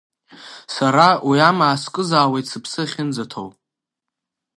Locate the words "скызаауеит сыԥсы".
1.81-2.81